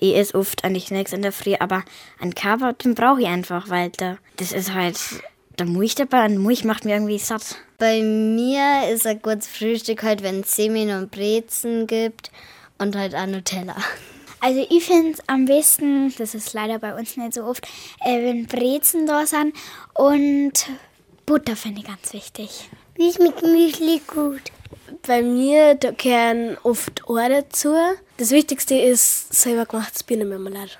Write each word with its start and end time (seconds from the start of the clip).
Ich 0.00 0.16
esse 0.16 0.34
oft 0.34 0.64
eigentlich 0.64 0.90
nichts 0.90 1.12
in 1.12 1.22
der 1.22 1.30
Früh, 1.32 1.54
aber 1.60 1.84
einen 2.18 2.34
Kaffee, 2.34 2.72
den 2.72 2.94
brauche 2.94 3.20
ich 3.20 3.26
einfach, 3.28 3.68
weil 3.68 3.90
da, 3.90 4.16
das 4.36 4.52
ist 4.52 4.74
halt 4.74 4.98
der 5.58 5.66
Milch 5.66 5.94
dabei 5.94 6.24
und 6.24 6.42
Milch 6.42 6.64
macht 6.64 6.86
mir 6.86 6.94
irgendwie 6.94 7.18
satt. 7.18 7.56
Bei 7.78 8.02
mir 8.02 8.88
ist 8.90 9.06
ein 9.06 9.20
gutes 9.20 9.46
Frühstück 9.46 10.02
halt, 10.02 10.22
wenn 10.22 10.40
es 10.40 10.56
Semmeln 10.56 10.90
und 10.90 11.10
Brezen 11.10 11.86
gibt 11.86 12.30
und 12.78 12.96
halt 12.96 13.14
auch 13.14 13.26
Nutella. 13.26 13.76
Also 14.40 14.66
ich 14.70 14.84
finde 14.84 15.12
es 15.12 15.28
am 15.28 15.44
besten, 15.44 16.14
das 16.16 16.34
ist 16.34 16.54
leider 16.54 16.78
bei 16.78 16.94
uns 16.94 17.18
nicht 17.18 17.34
so 17.34 17.44
oft, 17.44 17.66
äh, 18.02 18.22
wenn 18.22 18.46
Brezen 18.46 19.06
da 19.06 19.26
sind 19.26 19.54
und 19.92 20.52
Butter 21.26 21.56
finde 21.56 21.80
ich 21.80 21.86
ganz 21.86 22.14
wichtig. 22.14 22.70
Wie 22.94 23.12
schmeckt 23.12 23.42
Müsli 23.42 24.00
gut? 24.06 24.50
Bei 25.06 25.22
mir 25.22 25.74
da 25.74 25.90
gehören 25.90 26.56
oft 26.62 27.02
Eier 27.08 27.42
dazu. 27.42 27.74
Das 28.20 28.32
Wichtigste 28.32 28.74
ist 28.74 29.32
selber 29.32 29.64
gemachtes 29.64 30.02
Birnenmarmelade. 30.02 30.72